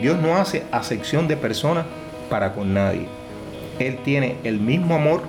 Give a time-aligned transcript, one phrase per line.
[0.00, 1.86] Dios no hace acepción de personas
[2.28, 3.06] para con nadie.
[3.78, 5.22] Él tiene el mismo amor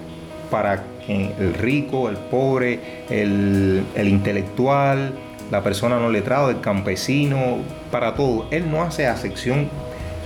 [0.50, 2.79] para el rico, el pobre,
[3.09, 5.14] el, intelectual,
[5.51, 7.58] la persona no letrada, el campesino,
[7.92, 8.48] para todo.
[8.52, 9.70] Él no hace acepción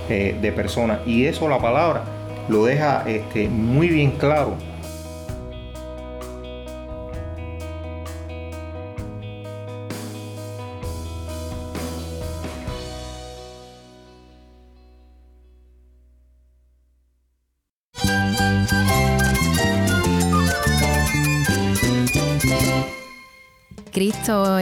[0.08, 2.04] eh, de personas y eso la palabra
[2.48, 4.54] lo deja este, muy bien claro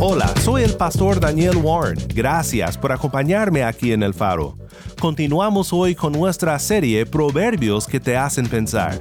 [0.00, 1.98] Hola, soy el pastor Daniel Warren.
[2.14, 4.56] Gracias por acompañarme aquí en el faro.
[5.00, 9.00] Continuamos hoy con nuestra serie Proverbios que te hacen pensar.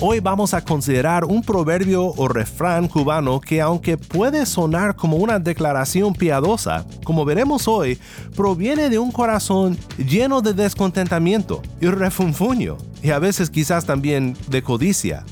[0.00, 5.38] Hoy vamos a considerar un proverbio o refrán cubano que aunque puede sonar como una
[5.38, 7.98] declaración piadosa, como veremos hoy,
[8.36, 14.62] proviene de un corazón lleno de descontentamiento y refunfuño, y a veces quizás también de
[14.62, 15.24] codicia.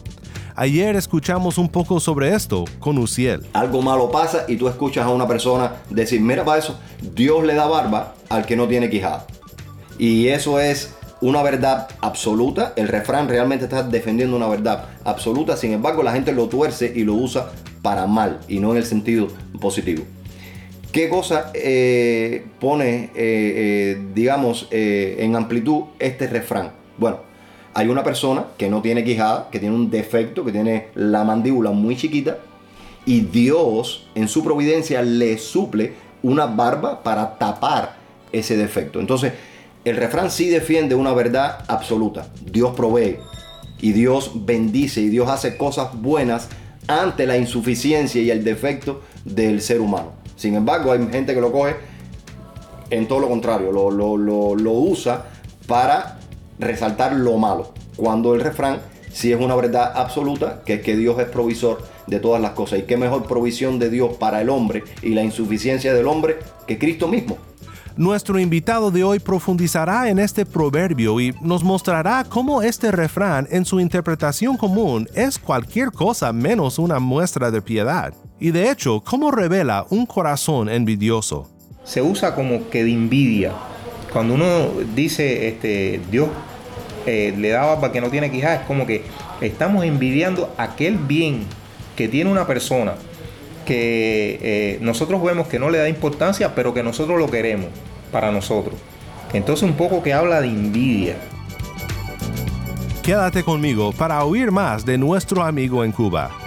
[0.54, 3.46] Ayer escuchamos un poco sobre esto con Uciel.
[3.54, 6.78] Algo malo pasa y tú escuchas a una persona decir, mira para eso,
[7.14, 9.26] Dios le da barba al que no tiene quijada.
[9.98, 12.74] Y eso es una verdad absoluta.
[12.76, 15.56] El refrán realmente está defendiendo una verdad absoluta.
[15.56, 17.50] Sin embargo, la gente lo tuerce y lo usa
[17.80, 19.28] para mal y no en el sentido
[19.58, 20.04] positivo.
[20.92, 26.72] ¿Qué cosa eh, pone, eh, eh, digamos, en amplitud este refrán?
[26.98, 27.20] Bueno,
[27.74, 31.70] hay una persona que no tiene quijada, que tiene un defecto, que tiene la mandíbula
[31.70, 32.38] muy chiquita,
[33.06, 37.96] y Dios en su providencia le suple una barba para tapar
[38.30, 39.00] ese defecto.
[39.00, 39.32] Entonces,
[39.84, 42.28] el refrán sí defiende una verdad absoluta.
[42.44, 43.18] Dios provee
[43.80, 46.48] y Dios bendice y Dios hace cosas buenas
[46.86, 50.12] ante la insuficiencia y el defecto del ser humano.
[50.36, 51.76] Sin embargo, hay gente que lo coge
[52.90, 54.16] en todo lo contrario, lo,
[54.54, 55.26] lo usa
[55.66, 56.18] para
[56.62, 58.80] resaltar lo malo, cuando el refrán
[59.12, 62.80] sí es una verdad absoluta, que es que Dios es provisor de todas las cosas.
[62.80, 66.78] Y qué mejor provisión de Dios para el hombre y la insuficiencia del hombre que
[66.78, 67.38] Cristo mismo.
[67.96, 73.66] Nuestro invitado de hoy profundizará en este proverbio y nos mostrará cómo este refrán en
[73.66, 78.14] su interpretación común es cualquier cosa menos una muestra de piedad.
[78.40, 81.50] Y de hecho, cómo revela un corazón envidioso.
[81.84, 83.52] Se usa como que de envidia.
[84.10, 86.28] Cuando uno dice, este, Dios
[87.06, 89.04] eh, le da para que no tiene quijas, es como que
[89.40, 91.44] estamos envidiando aquel bien
[91.96, 92.94] que tiene una persona
[93.66, 97.66] que eh, nosotros vemos que no le da importancia, pero que nosotros lo queremos
[98.10, 98.74] para nosotros.
[99.32, 101.16] Entonces un poco que habla de envidia.
[103.02, 106.41] Quédate conmigo para oír más de nuestro amigo en Cuba.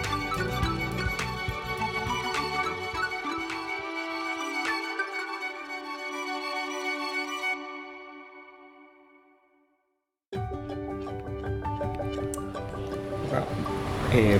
[14.13, 14.37] Eh,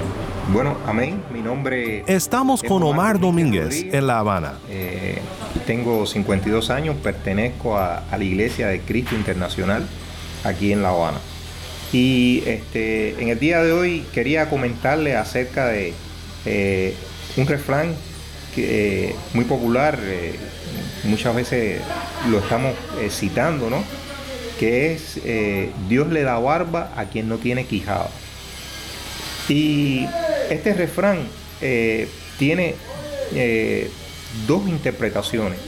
[0.54, 1.22] bueno, amén.
[1.34, 4.54] Mi nombre Estamos con Omar, Domínguez en La Habana.
[4.70, 5.20] Eh,
[5.66, 9.88] tengo 52 años, pertenezco a, la Iglesia de Cristo Internacional
[10.44, 11.18] aquí en La Habana.
[11.92, 15.94] Y este, en el día de hoy quería comentarle acerca de
[16.46, 16.94] eh,
[17.38, 17.94] un refrán
[18.54, 20.00] que, muy popular,
[21.04, 21.82] muchas veces
[22.30, 22.74] lo estamos
[23.10, 23.84] citando, ¿no?
[24.60, 25.20] Que es
[25.90, 28.10] Dios le da barba a quien no tiene quijada.
[29.48, 30.08] Y
[30.50, 31.20] este refrán
[31.62, 32.08] eh,
[32.40, 32.76] tiene
[33.34, 33.90] eh,
[34.48, 35.60] dos interpretaciones.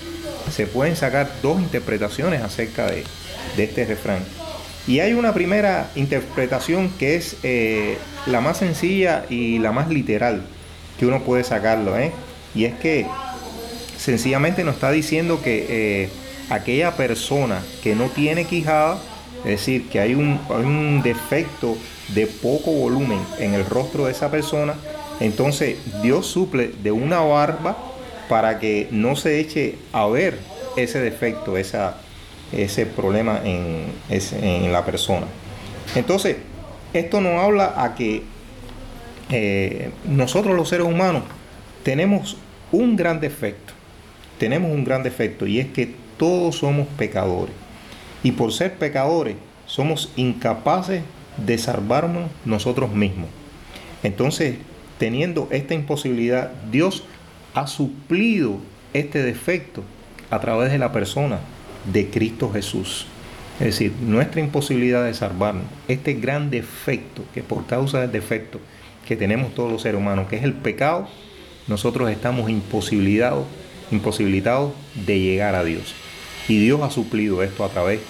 [0.51, 3.03] Se pueden sacar dos interpretaciones acerca de,
[3.57, 4.23] este refrán.
[4.87, 10.43] Y hay una primera interpretación que es eh, la más sencilla y la más literal
[10.97, 11.93] que uno puede sacarlo.
[12.55, 13.05] Y es que
[13.97, 16.09] sencillamente nos está diciendo que
[16.49, 18.99] aquella persona que no tiene quijada,
[19.39, 21.77] es decir, que hay un, hay un defecto
[22.09, 24.75] de poco volumen en el rostro de esa persona,
[25.19, 27.77] entonces Dios suple de una barba
[28.29, 30.39] para que no se eche a ver
[30.75, 31.97] ese defecto, esa,
[32.51, 35.25] ese problema en, en la persona.
[35.95, 36.37] Entonces,
[36.93, 38.23] esto nos habla a que
[39.29, 41.23] eh, nosotros los seres humanos
[41.83, 42.37] tenemos
[42.71, 43.73] un gran defecto,
[44.37, 47.53] tenemos un gran defecto y es que todos somos pecadores.
[48.23, 51.01] Y por ser pecadores somos incapaces
[51.37, 53.29] de salvarnos nosotros mismos.
[54.03, 54.55] Entonces,
[54.97, 57.03] teniendo esta imposibilidad, Dios
[57.53, 58.57] ha suplido
[58.93, 59.83] este defecto
[60.29, 61.39] a través de la persona
[61.91, 63.05] de Cristo Jesús.
[63.59, 68.59] Es decir, nuestra imposibilidad de salvarnos, este gran defecto que por causa del defecto
[69.07, 71.07] que tenemos todos los seres humanos, que es el pecado,
[71.67, 73.45] nosotros estamos imposibilitados,
[75.05, 75.95] de llegar a Dios.
[76.49, 78.01] Y Dios ha suplido esto a través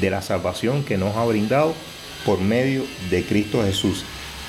[0.00, 1.74] de la salvación que nos ha brindado
[2.24, 4.04] por medio de Cristo Jesús.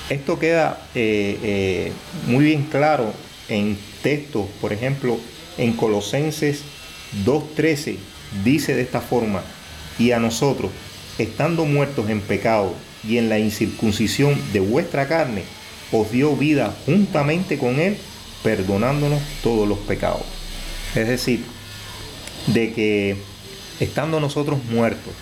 [0.10, 1.92] Esto queda eh, eh,
[2.28, 3.14] muy bien claro
[3.50, 5.20] en textos, por ejemplo,
[5.58, 6.62] en Colosenses
[7.26, 7.98] 2.13
[8.44, 9.42] dice de esta forma,
[9.98, 10.72] y a nosotros,
[11.18, 12.74] estando muertos en pecado
[13.08, 15.44] y en la incircuncisión de vuestra carne,
[15.92, 17.98] os dio vida juntamente con Él,
[18.44, 20.24] perdonándonos todos los pecados.
[20.96, 21.44] Es decir,
[22.48, 23.16] de que
[23.80, 25.14] estando nosotros muertos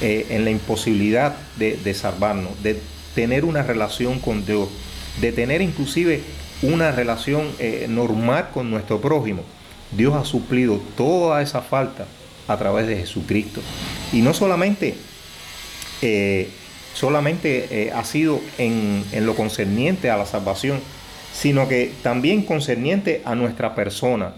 [0.00, 2.80] eh, en la imposibilidad de, salvarnos, de
[3.14, 4.68] tener una relación con Dios,
[5.20, 6.22] de tener inclusive
[6.62, 9.42] una relación eh, normal con nuestro prójimo,
[9.92, 12.06] Dios ha suplido toda esa falta
[12.46, 13.60] a través de Jesucristo.
[14.12, 14.94] Y no solamente,
[16.02, 16.50] eh,
[16.94, 20.80] solamente ha sido en, lo concerniente a la salvación,
[21.32, 24.34] sino que también concerniente a nuestra persona,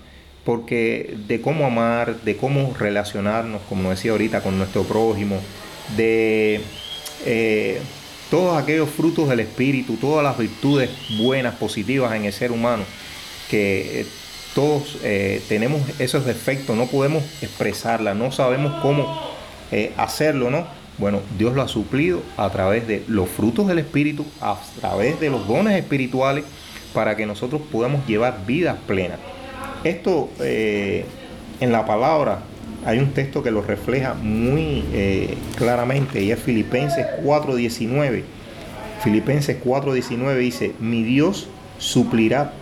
[0.50, 5.38] porque de cómo amar, de cómo relacionarnos, como decía ahorita, con nuestro prójimo,
[5.96, 6.60] de
[7.24, 7.78] eh,
[8.32, 12.82] todos aquellos frutos del Espíritu, todas las virtudes buenas, positivas en el ser humano,
[13.48, 14.04] que
[14.52, 19.06] todos eh, tenemos esos defectos, no podemos expresarla, no sabemos cómo
[19.70, 20.66] eh, hacerlo, ¿no?
[20.98, 25.30] Bueno, Dios lo ha suplido a través de los frutos del Espíritu, a través de
[25.30, 26.44] los dones espirituales,
[26.92, 29.20] para que nosotros podamos llevar vidas plenas.
[29.84, 31.04] Esto eh,
[31.60, 32.40] en la palabra
[32.84, 34.84] hay un texto que lo refleja muy
[35.56, 38.24] claramente y es Filipenses 4:19.
[39.02, 41.48] Filipenses 4:19 dice, mi Dios
[41.78, 42.52] suplirá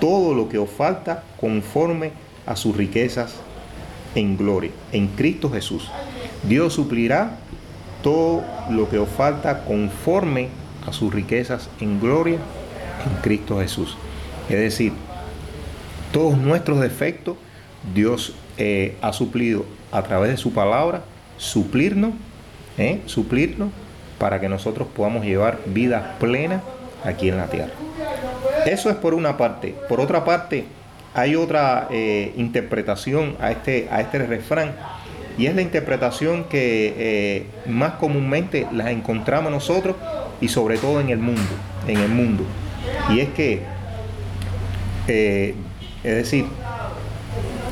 [0.00, 2.12] todo lo que os falta conforme
[2.46, 3.36] a sus riquezas
[4.14, 5.90] en gloria, en Cristo Jesús.
[6.42, 7.38] Dios suplirá
[8.02, 10.48] todo lo que os falta conforme
[10.86, 12.38] a sus riquezas en gloria
[13.06, 13.96] en Cristo Jesús.
[14.48, 14.92] Es decir,
[16.12, 17.36] todos nuestros defectos
[17.94, 21.02] Dios eh, ha suplido a través de su palabra,
[21.36, 22.12] suplirnos,
[22.78, 23.70] eh, suplirnos
[24.18, 26.62] para que nosotros podamos llevar vida plena
[27.04, 27.72] aquí en la tierra.
[28.66, 29.74] Eso es por una parte.
[29.88, 30.64] Por otra parte,
[31.14, 34.76] hay otra eh, interpretación a este, a este refrán
[35.36, 39.96] y es la interpretación que más comúnmente la encontramos nosotros
[40.42, 41.40] y sobre todo en el mundo,
[41.86, 42.44] en el mundo.
[43.10, 43.62] Y es que,
[45.08, 45.54] eh,
[46.04, 46.46] es decir,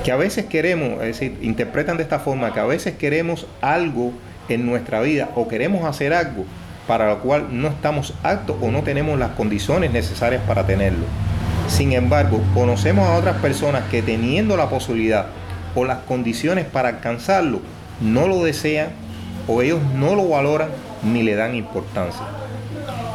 [0.05, 4.13] que a veces queremos, es decir, interpretan de esta forma, que a veces queremos algo
[4.49, 6.45] en nuestra vida o queremos hacer algo
[6.87, 11.05] para lo cual no estamos aptos o no tenemos las condiciones necesarias para tenerlo.
[11.69, 15.27] Sin embargo, conocemos a otras personas que teniendo la posibilidad
[15.77, 17.61] o las condiciones para alcanzarlo,
[18.01, 18.89] no lo desean
[19.47, 20.71] o ellos no lo valoran
[21.05, 22.23] ni le dan importancia.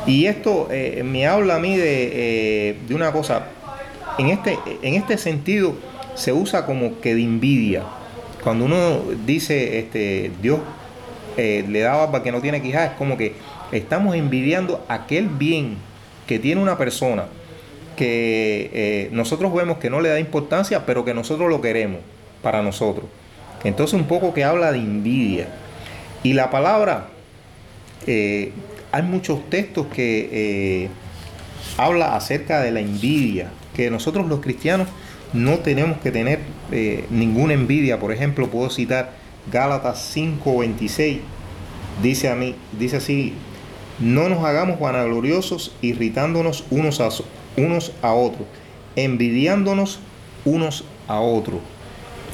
[0.06, 3.48] Y esto eh, me habla a mí de, eh, de, una cosa,
[4.18, 5.76] en este, en este sentido
[6.16, 7.84] se usa como que de envidia.
[8.44, 10.60] Cuando uno dice, este, Dios
[11.38, 13.34] eh, le da para que no tiene quijas, es como que
[13.72, 15.78] estamos envidiando aquel bien
[16.28, 17.26] que tiene una persona
[17.98, 22.00] que eh, nosotros vemos que no le da importancia, pero que nosotros lo queremos
[22.42, 23.06] para nosotros.
[23.64, 25.48] Entonces un poco que habla de envidia.
[26.24, 27.08] Y la palabra,
[28.06, 28.52] eh,
[28.92, 30.90] hay muchos textos que
[31.78, 34.88] habla acerca de la envidia, que nosotros los cristianos
[35.34, 36.40] no tenemos que tener
[37.10, 38.00] ninguna envidia.
[38.00, 39.14] Por ejemplo, puedo citar
[39.52, 41.20] Gálatas 5:26.
[42.02, 43.34] Dice a mí, dice así,
[44.00, 47.10] no nos hagamos vanagloriosos, irritándonos unos a,
[47.58, 48.48] unos a otros,
[48.96, 50.00] envidiándonos
[50.44, 51.60] unos a otros.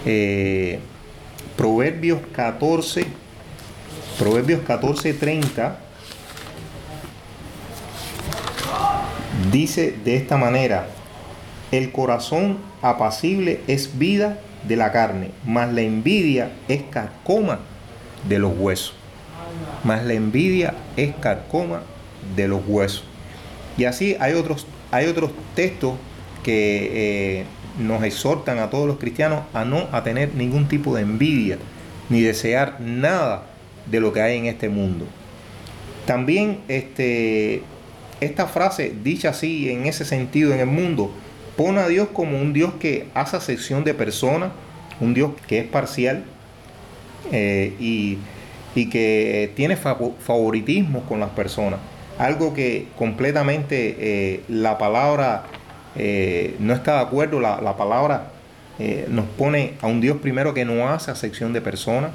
[0.06, 0.80] Eh,
[1.58, 3.06] Proverbios 14,
[4.18, 5.78] Proverbios 14, 30
[9.52, 10.88] dice de esta manera,
[11.72, 17.60] el corazón apacible es vida de la carne, mas la envidia es carcoma
[18.28, 18.96] de los huesos
[19.84, 21.84] mas la envidia es carcoma
[22.36, 23.04] de los huesos.
[23.78, 25.96] Y así hay otros, hay otros textos
[26.44, 27.46] que eh,
[27.80, 31.58] nos exhortan a todos los cristianos a no a tener ningún tipo de envidia
[32.10, 33.48] ni desear nada
[33.90, 35.06] de lo que hay en este mundo.
[36.06, 37.62] También este,
[38.20, 41.12] esta frase, dicha así en ese sentido en el mundo,
[41.56, 44.52] pone a Dios como un Dios que hace sección de personas,
[45.00, 46.24] un Dios que es parcial
[47.32, 48.18] eh, y,
[48.90, 51.80] que tiene favoritismo con las personas.
[52.18, 55.44] Algo que completamente eh, la palabra
[55.96, 58.32] eh, no está de acuerdo, la, palabra
[59.10, 62.12] nos pone a un Dios primero que no hace sección de personas.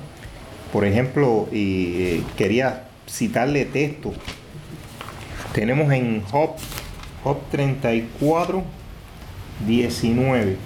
[0.73, 4.12] Por ejemplo, y quería citarle texto.
[5.52, 6.50] Tenemos en Job,
[7.23, 8.64] Job 34,
[9.66, 10.56] 19.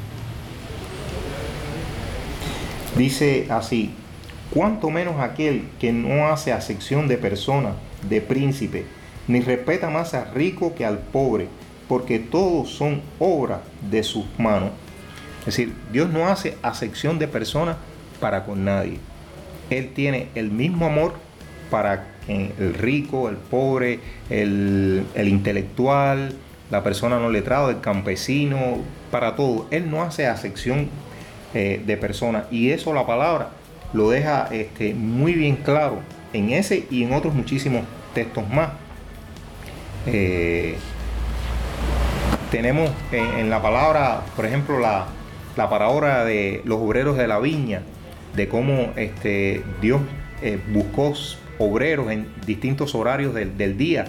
[2.96, 3.92] Dice así,
[4.50, 7.74] cuanto menos aquel que no hace acepción de persona,
[8.08, 8.84] de príncipe,
[9.28, 11.46] ni respeta más al rico que al pobre,
[11.88, 14.70] porque todos son obra de sus manos.
[15.40, 17.76] Es decir, Dios no hace acepción de persona
[18.20, 18.98] para con nadie.
[19.70, 21.14] Él tiene el mismo amor
[21.70, 26.34] para el rico, el pobre, el, intelectual,
[26.70, 28.78] la persona no letrada, el campesino,
[29.10, 29.66] para todo.
[29.70, 30.88] Él no hace acepción
[31.54, 33.50] eh, de personas y eso la palabra
[33.92, 35.98] lo deja este, muy bien claro
[36.32, 37.82] en ese y en otros muchísimos
[38.14, 38.70] textos más.
[40.06, 40.76] Eh,
[42.50, 45.06] tenemos en, la palabra, por ejemplo, la,
[45.56, 47.82] la palabra de los obreros de la viña,
[48.34, 50.00] de cómo este, Dios
[50.42, 51.14] eh, buscó
[51.58, 54.06] obreros en distintos horarios del, día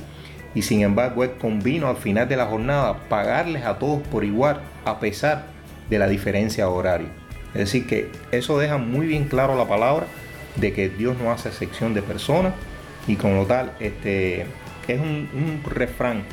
[0.54, 4.62] y sin embargo él convino al final de la jornada pagarles a todos por igual
[4.86, 5.46] a pesar
[5.90, 7.10] de la diferencia horaria.
[7.54, 10.06] Es decir, que eso deja muy bien claro la palabra
[10.56, 12.54] de que Dios no hace excepción de personas
[13.08, 14.46] y con lo tal este,
[14.88, 16.24] es un, refrán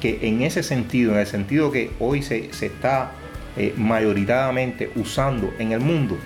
[0.00, 3.12] que en ese sentido, en el sentido que hoy se, está
[3.56, 6.16] eh, mayoritariamente usando en el mundo,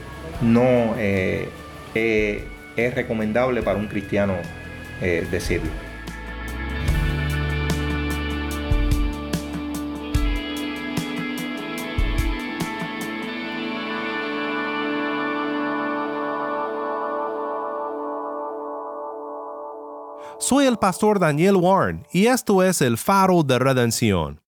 [0.41, 1.49] no eh,
[1.95, 2.45] eh,
[2.77, 4.35] es recomendable para un cristiano
[5.33, 5.69] decirlo.
[20.39, 24.41] Soy el pastor Daniel Warren y esto es el faro de redención.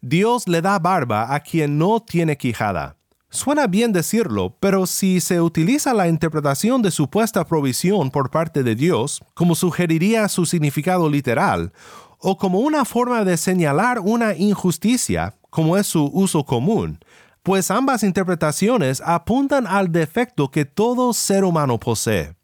[0.00, 2.96] Dios le da barba a quien no tiene quijada.
[3.30, 8.76] Suena bien decirlo, pero si se utiliza la interpretación de supuesta provisión por parte de
[8.76, 11.72] Dios, como sugeriría su significado literal,
[12.18, 17.00] o como una forma de señalar una injusticia, como es su uso común,
[17.42, 22.34] pues ambas interpretaciones apuntan al defecto que todo ser humano posee.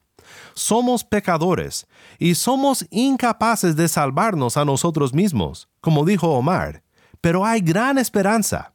[0.61, 1.87] Somos pecadores
[2.19, 6.83] y somos incapaces de salvarnos a nosotros mismos, como dijo Omar,
[7.23, 8.75] pero hay gran esperanza.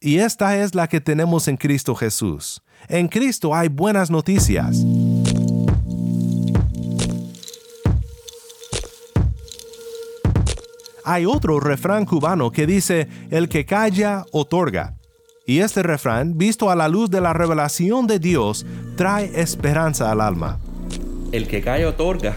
[0.00, 2.62] Y esta es la que tenemos en Cristo Jesús.
[2.88, 4.78] En Cristo hay buenas noticias.
[11.04, 14.96] Hay otro refrán cubano que dice, el que calla, otorga.
[15.46, 18.64] Y este refrán, visto a la luz de la revelación de Dios,
[18.96, 20.58] trae esperanza al alma.
[21.32, 22.36] El que calla, otorga.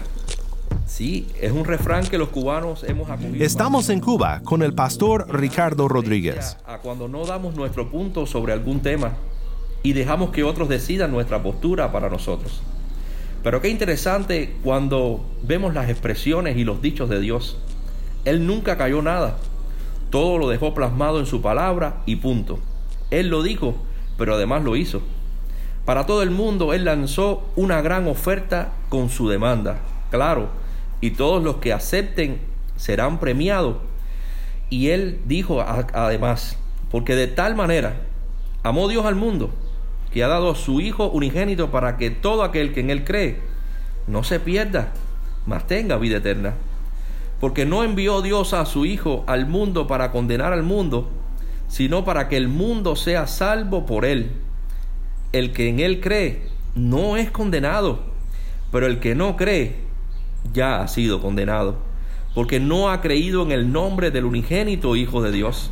[0.86, 3.44] Sí, es un refrán que los cubanos hemos acogido.
[3.44, 6.56] Estamos en Cuba con el pastor Ricardo Rodríguez.
[6.66, 9.12] A cuando no damos nuestro punto sobre algún tema
[9.82, 12.60] y dejamos que otros decidan nuestra postura para nosotros.
[13.42, 17.56] Pero qué interesante cuando vemos las expresiones y los dichos de Dios.
[18.24, 19.38] Él nunca cayó nada.
[20.10, 22.58] Todo lo dejó plasmado en su palabra y punto.
[23.10, 23.76] Él lo dijo,
[24.18, 25.00] pero además lo hizo.
[25.90, 29.78] Para todo el mundo, Él lanzó una gran oferta con su demanda.
[30.12, 30.48] Claro,
[31.00, 32.38] y todos los que acepten
[32.76, 33.78] serán premiados.
[34.68, 36.56] Y él dijo además,
[36.92, 38.02] porque de tal manera
[38.62, 39.50] amó Dios al mundo,
[40.12, 43.40] que ha dado a su Hijo unigénito para que todo aquel que en él cree
[44.06, 44.92] no se pierda,
[45.44, 46.54] mas tenga vida eterna.
[47.40, 51.10] Porque no envió Dios a su Hijo al mundo para condenar al mundo,
[51.66, 54.30] sino para que el mundo sea salvo por él.
[55.32, 56.42] El que en él cree
[56.74, 58.00] no es condenado,
[58.72, 59.76] pero el que no cree
[60.52, 61.76] ya ha sido condenado,
[62.34, 65.70] porque no ha creído en el nombre del unigénito Hijo de Dios.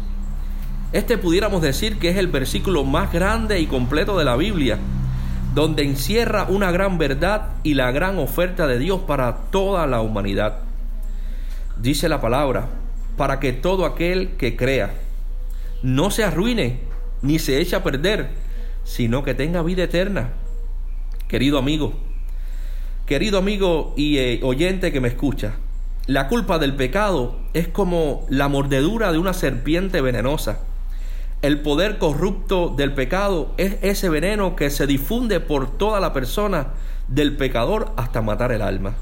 [0.92, 4.78] Este pudiéramos decir que es el versículo más grande y completo de la Biblia,
[5.54, 10.58] donde encierra una gran verdad y la gran oferta de Dios para toda la humanidad.
[11.80, 12.68] Dice la palabra,
[13.16, 14.94] para que todo aquel que crea
[15.82, 16.80] no se arruine
[17.22, 18.30] ni se eche a perder,
[18.88, 20.30] sino que tenga vida eterna.
[21.28, 21.92] Querido amigo,
[23.08, 25.54] Querido amigo y eh, oyente que me escucha,
[26.06, 30.60] la culpa del pecado es como la mordedura de una serpiente venenosa.
[31.40, 36.74] El poder corrupto del pecado es ese veneno que se difunde por toda la persona
[37.08, 38.92] del pecador hasta matar el alma.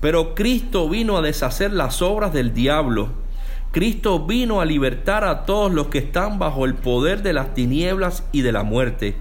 [0.00, 3.10] Pero Cristo vino a deshacer las obras del diablo.
[3.70, 8.24] Cristo vino a libertar a todos los que están bajo el poder de las tinieblas
[8.32, 9.16] y de la muerte.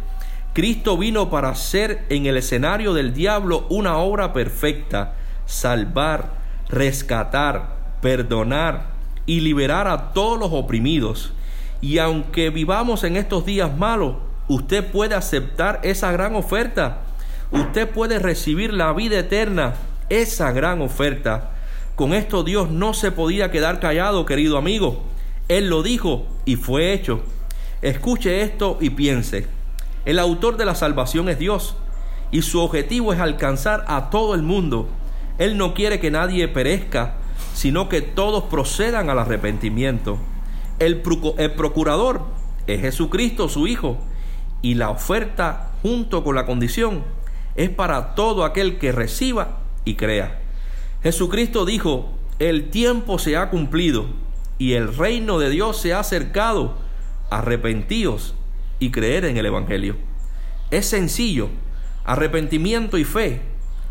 [0.54, 5.14] Cristo vino para hacer en el escenario del diablo una obra perfecta,
[5.46, 6.32] salvar,
[6.70, 8.88] rescatar, perdonar
[9.26, 11.34] y liberar a todos los oprimidos.
[11.82, 14.16] Y aunque vivamos en estos días malos,
[14.48, 17.00] usted puede aceptar esa gran oferta.
[17.52, 19.76] Usted puede recibir la vida eterna
[20.10, 21.52] esa gran oferta.
[21.98, 25.02] Con esto Dios no se podía quedar callado, querido amigo.
[25.48, 27.24] Él lo dijo y fue hecho.
[27.82, 29.48] Escuche esto y piense.
[30.06, 31.76] El autor de la salvación es Dios
[32.30, 34.88] y su objetivo es alcanzar a todo el mundo.
[35.40, 37.16] Él no quiere que nadie perezca,
[37.56, 40.20] sino que todos procedan al arrepentimiento.
[40.78, 42.22] El, procurador
[42.68, 43.98] es Jesucristo, su Hijo,
[44.62, 47.04] y la oferta junto con la condición
[47.56, 50.42] es para todo aquel que reciba y crea.
[51.04, 54.06] Jesucristo dijo, el tiempo se ha cumplido
[54.58, 56.76] y el reino de Dios se ha acercado.
[57.30, 58.36] Arrepentíos
[58.80, 59.98] y creer en el Evangelio.
[60.72, 61.50] Es sencillo.
[62.06, 63.42] Arrepentimiento y fe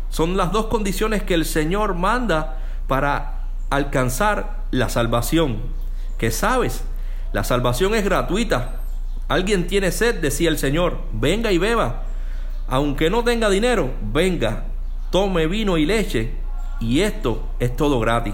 [0.09, 5.57] son las dos condiciones que el Señor manda para alcanzar la salvación.
[6.17, 6.83] Que sabes,
[7.33, 8.81] la salvación es gratuita.
[9.27, 12.03] Alguien tiene sed, decía el Señor, venga y beba.
[12.67, 14.65] Aunque no tenga dinero, venga,
[15.11, 16.31] tome vino y leche,
[16.79, 18.33] y esto es todo gratis.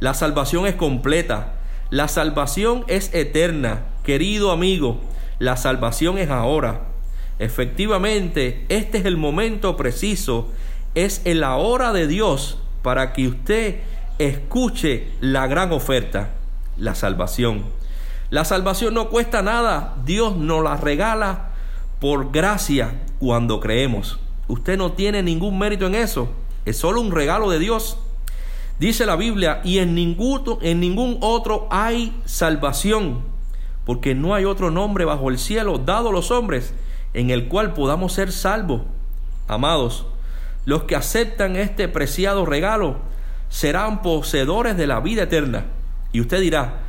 [0.00, 1.54] La salvación es completa,
[1.90, 5.00] la salvación es eterna, querido amigo,
[5.38, 6.82] la salvación es ahora.
[7.38, 10.50] Efectivamente, este es el momento preciso,
[10.94, 13.80] es la hora de Dios para que usted
[14.18, 16.30] escuche la gran oferta,
[16.76, 17.64] la salvación.
[18.30, 21.50] La salvación no cuesta nada, Dios nos la regala
[22.00, 24.18] por gracia cuando creemos.
[24.48, 26.30] Usted no tiene ningún mérito en eso.
[26.64, 27.98] Es solo un regalo de Dios.
[28.78, 33.20] Dice la Biblia, y en ningún, en ningún otro hay salvación,
[33.84, 36.74] porque no hay otro nombre bajo el cielo dado a los hombres
[37.14, 38.82] en el cual podamos ser salvos.
[39.48, 40.06] Amados,
[40.64, 42.96] los que aceptan este preciado regalo
[43.48, 45.66] serán poseedores de la vida eterna.
[46.12, 46.80] Y usted dirá,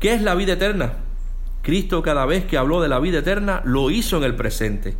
[0.00, 0.94] ¿qué es la vida eterna?
[1.62, 4.96] Cristo cada vez que habló de la vida eterna lo hizo en el presente.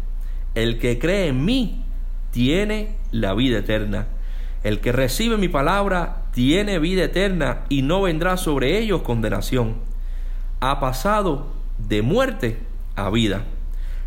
[0.54, 1.84] El que cree en mí
[2.30, 4.06] tiene la vida eterna.
[4.64, 9.76] El que recibe mi palabra tiene vida eterna y no vendrá sobre ellos condenación.
[10.60, 11.46] Ha pasado
[11.78, 12.58] de muerte
[12.96, 13.44] a vida.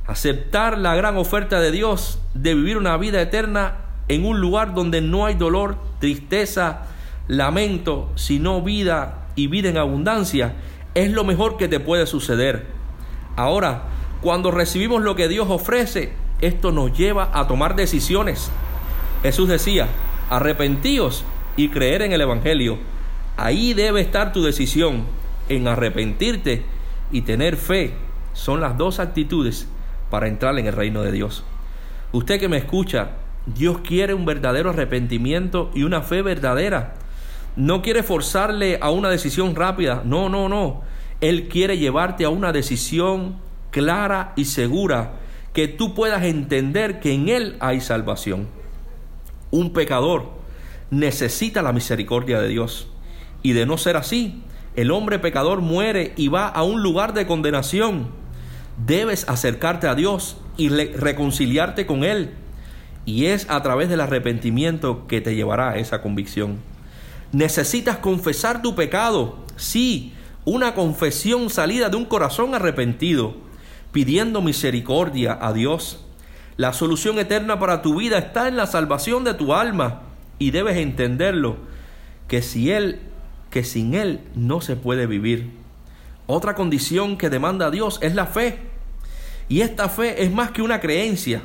[0.08, 5.00] Aceptar la gran oferta de Dios de vivir una vida eterna en un lugar donde
[5.00, 6.82] no hay dolor, tristeza,
[7.28, 10.56] lamento, sino vida y vida en abundancia,
[10.96, 12.66] es lo mejor que te puede suceder.
[13.38, 13.84] Ahora,
[14.22, 16.12] cuando recibimos lo que Dios ofrece,
[16.42, 18.52] esto nos lleva a tomar decisiones.
[19.24, 19.88] Jesús decía,
[20.32, 21.26] arrepentíos
[21.58, 22.80] y creer en el Evangelio.
[23.36, 25.04] Ahí debe estar tu decisión,
[25.50, 26.64] en arrepentirte
[27.12, 27.94] y tener fe.
[28.32, 29.68] Son las dos actitudes
[30.10, 31.44] para entrar en el reino de Dios.
[32.14, 33.10] Usted que me escucha,
[33.46, 36.96] Dios quiere un verdadero arrepentimiento y una fe verdadera.
[37.58, 40.02] No quiere forzarle a una decisión rápida.
[40.06, 40.82] No, no, no.
[41.20, 43.36] Él quiere llevarte a una decisión
[43.70, 45.16] clara y segura
[45.52, 48.61] que tú puedas entender que en Él hay salvación.
[49.52, 50.32] Un pecador
[50.90, 52.88] necesita la misericordia de Dios.
[53.44, 54.44] Y de no ser así,
[54.76, 58.10] el hombre pecador muere y va a un lugar de condenación.
[58.86, 62.32] Debes acercarte a Dios y reconciliarte con Él.
[63.06, 66.60] Y es a través del arrepentimiento que te llevará a esa convicción.
[67.32, 69.38] Necesitas confesar tu pecado.
[69.56, 70.14] Sí,
[70.46, 73.36] una confesión salida de un corazón arrepentido
[73.92, 76.06] pidiendo misericordia a Dios.
[76.58, 80.02] La solución eterna para tu vida está en la salvación de tu alma
[80.38, 81.58] y debes entenderlo
[82.28, 83.00] que si él
[83.52, 85.52] que sin él no se puede vivir.
[86.26, 88.60] Otra condición que demanda Dios es la fe.
[89.50, 91.44] Y esta fe es más que una creencia.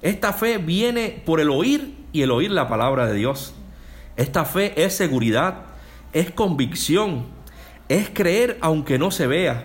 [0.00, 3.52] Esta fe viene por el oír y el oír la palabra de Dios.
[4.16, 5.64] Esta fe es seguridad,
[6.12, 7.26] es convicción,
[7.88, 9.64] es creer aunque no se vea.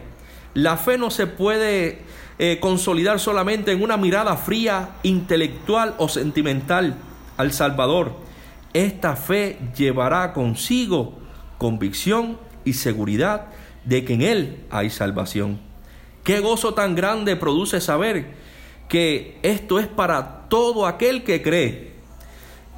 [0.56, 2.00] La fe no se puede
[2.38, 6.98] eh, consolidar solamente en una mirada fría, intelectual o sentimental
[7.38, 8.14] al Salvador.
[8.74, 11.18] Esta fe llevará consigo
[11.58, 13.48] convicción y seguridad
[13.86, 15.62] de que en Él hay salvación.
[16.26, 18.34] Qué gozo tan grande produce saber
[18.90, 21.94] que esto es para todo aquel que cree.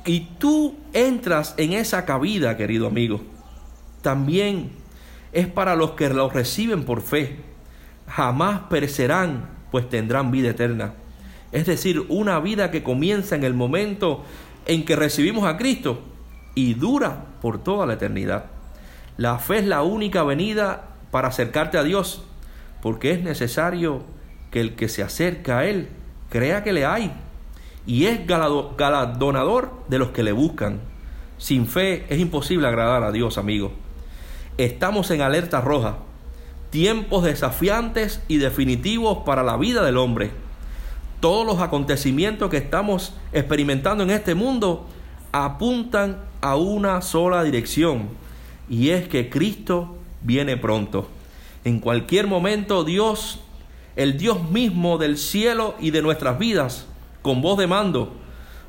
[0.05, 3.21] Y tú entras en esa cabida, querido amigo.
[4.03, 4.71] También
[5.31, 7.46] es para los que lo reciben por fe
[8.07, 10.93] jamás perecerán, pues tendrán vida eterna.
[11.51, 14.23] Es decir, una vida que comienza en el momento
[14.65, 16.01] en que recibimos a Cristo
[16.55, 18.45] y dura por toda la eternidad.
[19.17, 22.23] La fe es la única venida para acercarte a Dios,
[22.81, 24.03] porque es necesario
[24.51, 25.89] que el que se acerca a Él
[26.29, 27.11] crea que le hay
[27.85, 30.81] y es galardonador de los que le buscan.
[31.37, 33.71] Sin fe es imposible agradar a Dios, amigo.
[34.57, 35.99] Estamos en alerta roja,
[36.69, 40.31] tiempos desafiantes y definitivos para la vida del hombre.
[41.19, 44.87] Todos los acontecimientos que estamos experimentando en este mundo
[45.31, 48.09] apuntan a una sola dirección,
[48.69, 51.09] y es que Cristo viene pronto.
[51.63, 53.39] En cualquier momento Dios,
[53.95, 56.85] el Dios mismo del cielo y de nuestras vidas,
[57.21, 58.13] con voz de mando,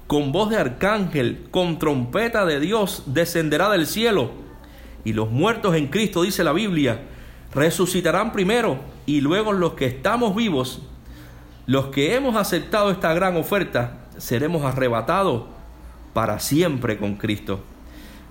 [0.07, 4.31] con voz de arcángel, con trompeta de Dios, descenderá del cielo.
[5.05, 7.03] Y los muertos en Cristo, dice la Biblia,
[7.55, 10.83] resucitarán primero y luego los que estamos vivos,
[11.67, 15.45] los que hemos aceptado esta gran oferta, seremos arrebatados
[16.13, 17.61] para siempre con Cristo.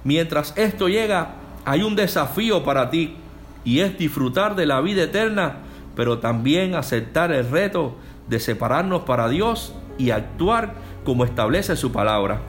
[0.03, 3.15] Mientras esto llega, hay un desafío para ti
[3.63, 5.57] y es disfrutar de la vida eterna,
[5.95, 7.95] pero también aceptar el reto
[8.27, 12.41] de separarnos para Dios y actuar como establece su palabra.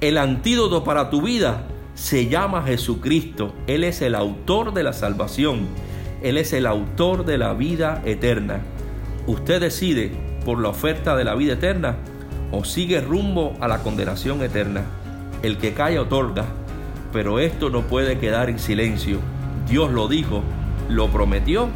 [0.00, 1.64] El antídoto para tu vida
[1.94, 3.54] se llama Jesucristo.
[3.66, 5.66] Él es el autor de la salvación.
[6.22, 8.60] Él es el autor de la vida eterna.
[9.26, 10.12] Usted decide
[10.44, 11.96] por la oferta de la vida eterna
[12.52, 14.82] o sigue rumbo a la condenación eterna.
[15.42, 16.44] El que cae otorga,
[17.12, 19.18] pero esto no puede quedar en silencio.
[19.68, 20.42] Dios lo dijo,
[20.88, 21.68] lo prometió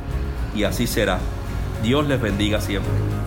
[0.55, 1.19] y así será.
[1.83, 3.20] Dios les bendiga siempre.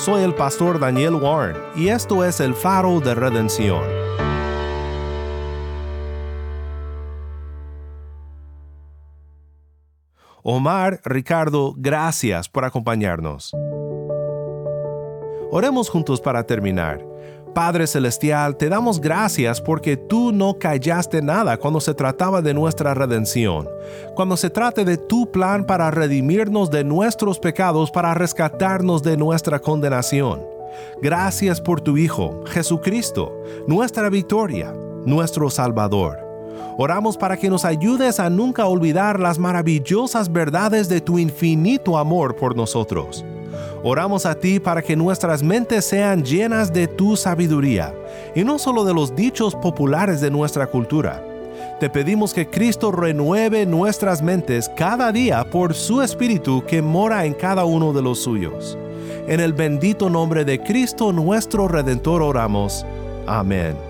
[0.00, 3.84] Soy el pastor Daniel Warren y esto es el faro de redención.
[10.42, 13.54] Omar, Ricardo, gracias por acompañarnos.
[15.50, 17.04] Oremos juntos para terminar.
[17.54, 22.94] Padre Celestial, te damos gracias porque tú no callaste nada cuando se trataba de nuestra
[22.94, 23.68] redención,
[24.14, 29.58] cuando se trate de tu plan para redimirnos de nuestros pecados, para rescatarnos de nuestra
[29.58, 30.40] condenación.
[31.02, 33.32] Gracias por tu Hijo, Jesucristo,
[33.66, 34.72] nuestra victoria,
[35.04, 36.18] nuestro Salvador.
[36.78, 42.36] Oramos para que nos ayudes a nunca olvidar las maravillosas verdades de tu infinito amor
[42.36, 43.24] por nosotros.
[43.82, 47.94] Oramos a ti para que nuestras mentes sean llenas de tu sabiduría
[48.34, 51.22] y no solo de los dichos populares de nuestra cultura.
[51.80, 57.32] Te pedimos que Cristo renueve nuestras mentes cada día por su Espíritu que mora en
[57.32, 58.76] cada uno de los suyos.
[59.26, 62.84] En el bendito nombre de Cristo nuestro Redentor oramos.
[63.26, 63.89] Amén.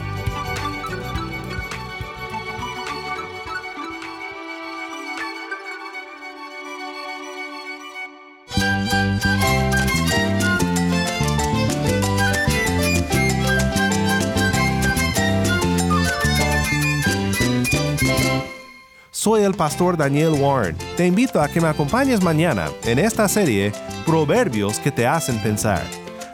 [19.53, 20.77] Pastor Daniel Warren.
[20.97, 23.73] Te invito a que me acompañes mañana en esta serie
[24.07, 25.83] Proverbios que te hacen pensar.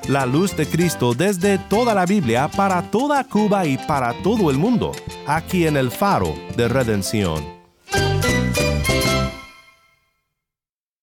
[0.09, 4.57] La luz de Cristo desde toda la Biblia para toda Cuba y para todo el
[4.57, 4.93] mundo,
[5.27, 7.58] aquí en el faro de redención.